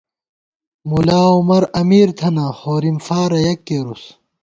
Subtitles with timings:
[0.89, 4.03] ملاعمر امیر تھنہ، ہورِم فارہ یک کېرُس